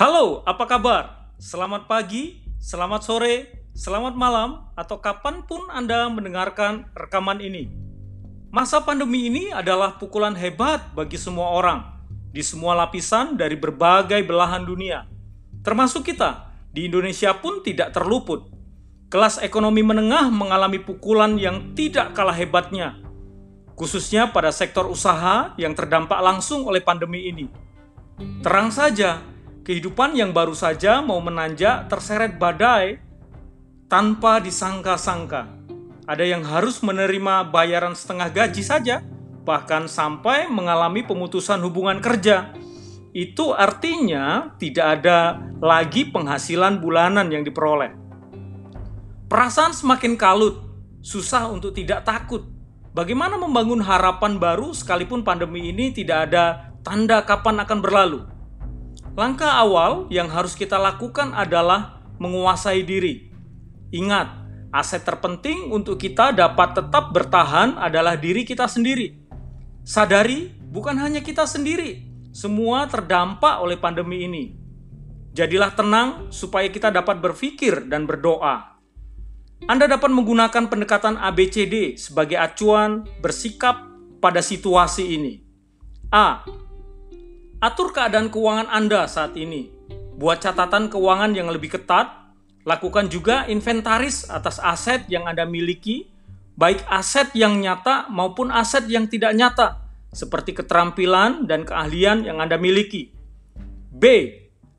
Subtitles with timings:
[0.00, 1.28] Halo, apa kabar?
[1.36, 7.68] Selamat pagi, selamat sore, selamat malam, atau kapan pun Anda mendengarkan rekaman ini.
[8.48, 11.84] Masa pandemi ini adalah pukulan hebat bagi semua orang,
[12.32, 15.04] di semua lapisan dari berbagai belahan dunia.
[15.60, 18.48] Termasuk kita, di Indonesia pun tidak terluput.
[19.12, 22.96] Kelas ekonomi menengah mengalami pukulan yang tidak kalah hebatnya,
[23.76, 27.52] khususnya pada sektor usaha yang terdampak langsung oleh pandemi ini.
[28.40, 29.20] Terang saja,
[29.64, 33.00] kehidupan yang baru saja mau menanjak terseret badai
[33.90, 35.50] tanpa disangka-sangka.
[36.06, 39.02] Ada yang harus menerima bayaran setengah gaji saja,
[39.46, 42.54] bahkan sampai mengalami pemutusan hubungan kerja.
[43.10, 47.90] Itu artinya tidak ada lagi penghasilan bulanan yang diperoleh.
[49.26, 50.58] Perasaan semakin kalut,
[51.02, 52.46] susah untuk tidak takut.
[52.90, 58.29] Bagaimana membangun harapan baru sekalipun pandemi ini tidak ada tanda kapan akan berlalu?
[59.18, 63.30] Langkah awal yang harus kita lakukan adalah menguasai diri.
[63.90, 64.28] Ingat,
[64.70, 69.18] aset terpenting untuk kita dapat tetap bertahan adalah diri kita sendiri.
[69.82, 74.44] Sadari, bukan hanya kita sendiri, semua terdampak oleh pandemi ini.
[75.34, 78.78] Jadilah tenang supaya kita dapat berpikir dan berdoa.
[79.66, 83.90] Anda dapat menggunakan pendekatan ABCD sebagai acuan bersikap
[84.22, 85.32] pada situasi ini.
[86.14, 86.46] A.
[87.60, 89.68] Atur keadaan keuangan Anda saat ini.
[90.16, 92.32] Buat catatan keuangan yang lebih ketat.
[92.64, 96.08] Lakukan juga inventaris atas aset yang Anda miliki,
[96.56, 99.80] baik aset yang nyata maupun aset yang tidak nyata,
[100.12, 103.12] seperti keterampilan dan keahlian yang Anda miliki.
[103.92, 104.04] B.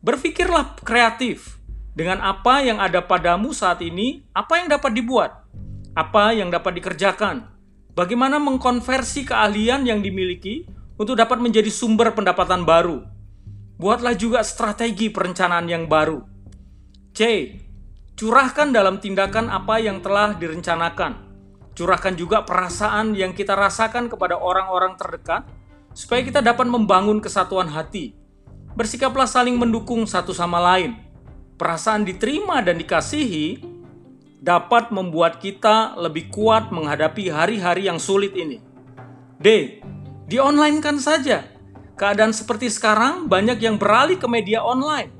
[0.00, 1.60] Berpikirlah kreatif
[1.92, 5.44] dengan apa yang ada padamu saat ini, apa yang dapat dibuat?
[5.92, 7.52] Apa yang dapat dikerjakan?
[7.92, 10.64] Bagaimana mengkonversi keahlian yang dimiliki
[11.02, 13.02] untuk dapat menjadi sumber pendapatan baru?
[13.74, 16.22] Buatlah juga strategi perencanaan yang baru.
[17.10, 17.20] C.
[18.14, 21.18] Curahkan dalam tindakan apa yang telah direncanakan.
[21.74, 25.42] Curahkan juga perasaan yang kita rasakan kepada orang-orang terdekat
[25.90, 28.14] supaya kita dapat membangun kesatuan hati.
[28.78, 31.10] Bersikaplah saling mendukung satu sama lain
[31.62, 33.62] perasaan diterima dan dikasihi
[34.42, 38.58] dapat membuat kita lebih kuat menghadapi hari-hari yang sulit ini.
[39.38, 39.78] D.
[40.32, 41.44] Di online kan saja.
[41.92, 45.12] Keadaan seperti sekarang banyak yang beralih ke media online.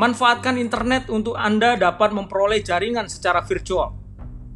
[0.00, 4.00] Manfaatkan internet untuk Anda dapat memperoleh jaringan secara virtual.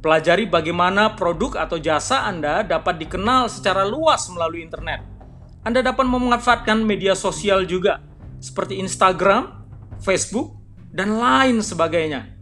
[0.00, 5.05] Pelajari bagaimana produk atau jasa Anda dapat dikenal secara luas melalui internet.
[5.69, 8.01] Anda dapat memanfaatkan media sosial juga,
[8.41, 9.69] seperti Instagram,
[10.01, 10.65] Facebook,
[10.97, 12.33] dan lain sebagainya.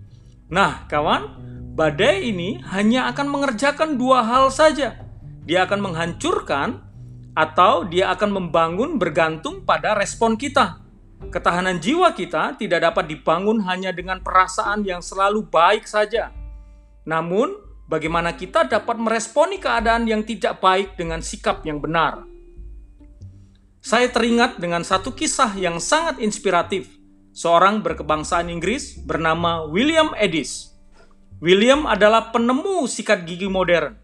[0.47, 1.43] Nah, kawan,
[1.75, 4.95] badai ini hanya akan mengerjakan dua hal saja.
[5.43, 6.92] Dia akan menghancurkan
[7.32, 10.81] atau dia akan membangun bergantung pada respon kita.
[11.32, 16.34] Ketahanan jiwa kita tidak dapat dibangun hanya dengan perasaan yang selalu baik saja.
[17.06, 17.54] Namun,
[17.87, 22.26] bagaimana kita dapat meresponi keadaan yang tidak baik dengan sikap yang benar?
[23.82, 26.91] Saya teringat dengan satu kisah yang sangat inspiratif
[27.32, 30.70] seorang berkebangsaan Inggris bernama William Edis.
[31.43, 34.02] William adalah penemu sikat gigi modern.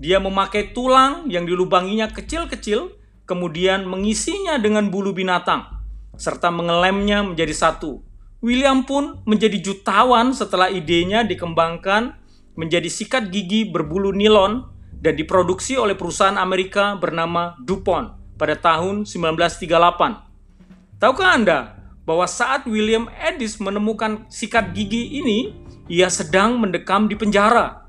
[0.00, 2.94] Dia memakai tulang yang dilubanginya kecil-kecil,
[3.28, 5.68] kemudian mengisinya dengan bulu binatang,
[6.16, 8.00] serta mengelemnya menjadi satu.
[8.42, 12.18] William pun menjadi jutawan setelah idenya dikembangkan
[12.58, 14.66] menjadi sikat gigi berbulu nilon
[15.02, 20.98] dan diproduksi oleh perusahaan Amerika bernama DuPont pada tahun 1938.
[20.98, 21.58] Tahukah Anda
[22.02, 25.54] bahwa saat William Edis menemukan sikat gigi ini,
[25.86, 27.81] ia sedang mendekam di penjara.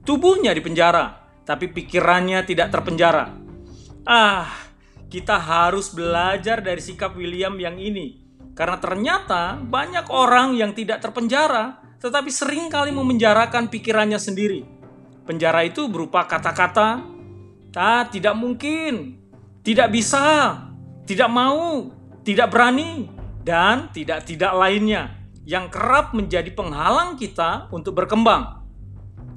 [0.00, 3.30] Tubuhnya di penjara, tapi pikirannya tidak terpenjara.
[4.08, 4.48] Ah,
[5.10, 8.22] kita harus belajar dari sikap William yang ini.
[8.56, 14.64] Karena ternyata banyak orang yang tidak terpenjara, tetapi sering kali memenjarakan pikirannya sendiri.
[15.28, 17.04] Penjara itu berupa kata-kata,
[17.76, 19.20] ah, tidak mungkin,
[19.60, 20.56] tidak bisa,
[21.04, 21.92] tidak mau,
[22.24, 23.10] tidak berani,
[23.44, 25.16] dan tidak-tidak lainnya
[25.48, 28.59] yang kerap menjadi penghalang kita untuk berkembang.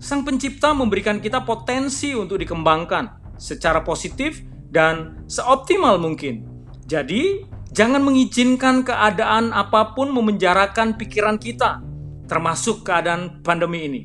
[0.04, 6.44] Sang Pencipta memberikan kita potensi untuk dikembangkan secara positif dan seoptimal mungkin.
[6.84, 11.80] Jadi, jangan mengizinkan keadaan apa pun memenjarakan pikiran kita,
[12.28, 14.02] termasuk keadaan pandemi ini.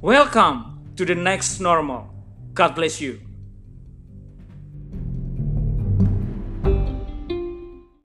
[0.00, 2.08] Welcome to the next normal.
[2.56, 3.20] God bless you.